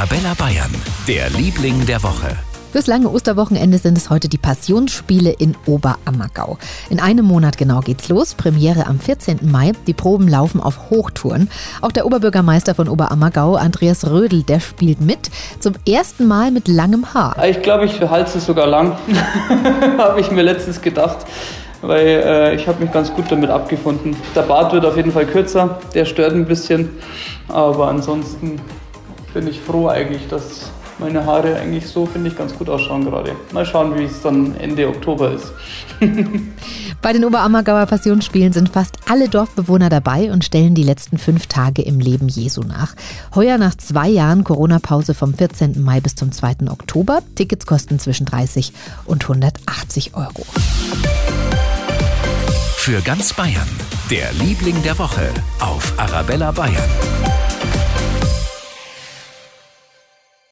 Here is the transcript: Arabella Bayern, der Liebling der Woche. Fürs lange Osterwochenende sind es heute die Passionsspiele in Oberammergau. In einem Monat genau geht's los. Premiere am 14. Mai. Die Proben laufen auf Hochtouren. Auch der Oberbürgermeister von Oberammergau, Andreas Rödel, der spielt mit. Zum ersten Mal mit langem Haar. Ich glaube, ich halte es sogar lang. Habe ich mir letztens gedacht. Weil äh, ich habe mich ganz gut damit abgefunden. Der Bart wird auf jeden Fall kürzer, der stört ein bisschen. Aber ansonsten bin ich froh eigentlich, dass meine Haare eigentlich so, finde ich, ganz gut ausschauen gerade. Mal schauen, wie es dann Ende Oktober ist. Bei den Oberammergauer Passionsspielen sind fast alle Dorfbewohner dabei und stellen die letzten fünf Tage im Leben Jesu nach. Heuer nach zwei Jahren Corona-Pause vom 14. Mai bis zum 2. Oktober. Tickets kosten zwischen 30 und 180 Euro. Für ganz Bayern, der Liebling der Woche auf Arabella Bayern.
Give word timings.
Arabella 0.00 0.32
Bayern, 0.32 0.74
der 1.06 1.28
Liebling 1.28 1.84
der 1.84 2.02
Woche. 2.02 2.34
Fürs 2.72 2.86
lange 2.86 3.10
Osterwochenende 3.10 3.76
sind 3.76 3.98
es 3.98 4.08
heute 4.08 4.30
die 4.30 4.38
Passionsspiele 4.38 5.30
in 5.30 5.54
Oberammergau. 5.66 6.56
In 6.88 7.00
einem 7.00 7.26
Monat 7.26 7.58
genau 7.58 7.80
geht's 7.80 8.08
los. 8.08 8.34
Premiere 8.34 8.86
am 8.86 8.98
14. 8.98 9.40
Mai. 9.42 9.72
Die 9.86 9.92
Proben 9.92 10.26
laufen 10.26 10.58
auf 10.58 10.88
Hochtouren. 10.88 11.50
Auch 11.82 11.92
der 11.92 12.06
Oberbürgermeister 12.06 12.74
von 12.74 12.88
Oberammergau, 12.88 13.56
Andreas 13.56 14.08
Rödel, 14.08 14.42
der 14.42 14.60
spielt 14.60 15.02
mit. 15.02 15.30
Zum 15.58 15.74
ersten 15.86 16.26
Mal 16.26 16.50
mit 16.50 16.66
langem 16.66 17.12
Haar. 17.12 17.36
Ich 17.44 17.60
glaube, 17.60 17.84
ich 17.84 18.00
halte 18.00 18.38
es 18.38 18.46
sogar 18.46 18.68
lang. 18.68 18.96
Habe 19.98 20.18
ich 20.18 20.30
mir 20.30 20.42
letztens 20.42 20.80
gedacht. 20.80 21.26
Weil 21.82 22.06
äh, 22.06 22.54
ich 22.54 22.66
habe 22.66 22.82
mich 22.82 22.92
ganz 22.92 23.12
gut 23.12 23.30
damit 23.30 23.50
abgefunden. 23.50 24.16
Der 24.34 24.42
Bart 24.42 24.72
wird 24.72 24.84
auf 24.84 24.96
jeden 24.96 25.12
Fall 25.12 25.26
kürzer, 25.26 25.78
der 25.94 26.06
stört 26.06 26.32
ein 26.32 26.46
bisschen. 26.46 26.90
Aber 27.48 27.88
ansonsten 27.88 28.60
bin 29.32 29.46
ich 29.48 29.60
froh 29.60 29.88
eigentlich, 29.88 30.26
dass 30.28 30.70
meine 31.00 31.24
Haare 31.24 31.56
eigentlich 31.56 31.86
so, 31.86 32.06
finde 32.06 32.28
ich, 32.28 32.36
ganz 32.36 32.54
gut 32.54 32.68
ausschauen 32.68 33.04
gerade. 33.04 33.34
Mal 33.52 33.64
schauen, 33.64 33.98
wie 33.98 34.04
es 34.04 34.20
dann 34.22 34.54
Ende 34.56 34.86
Oktober 34.88 35.32
ist. 35.32 35.52
Bei 37.02 37.12
den 37.14 37.24
Oberammergauer 37.24 37.86
Passionsspielen 37.86 38.52
sind 38.52 38.68
fast 38.68 38.98
alle 39.08 39.28
Dorfbewohner 39.28 39.88
dabei 39.88 40.30
und 40.30 40.44
stellen 40.44 40.74
die 40.74 40.82
letzten 40.82 41.16
fünf 41.16 41.46
Tage 41.46 41.82
im 41.82 41.98
Leben 41.98 42.28
Jesu 42.28 42.62
nach. 42.62 42.94
Heuer 43.34 43.56
nach 43.56 43.74
zwei 43.74 44.08
Jahren 44.08 44.44
Corona-Pause 44.44 45.14
vom 45.14 45.32
14. 45.32 45.82
Mai 45.82 46.00
bis 46.00 46.14
zum 46.14 46.30
2. 46.30 46.68
Oktober. 46.68 47.22
Tickets 47.34 47.64
kosten 47.64 47.98
zwischen 47.98 48.26
30 48.26 48.72
und 49.06 49.22
180 49.22 50.14
Euro. 50.14 50.44
Für 52.76 53.00
ganz 53.00 53.32
Bayern, 53.32 53.68
der 54.10 54.32
Liebling 54.32 54.82
der 54.82 54.98
Woche 54.98 55.28
auf 55.60 55.94
Arabella 55.98 56.50
Bayern. 56.50 57.29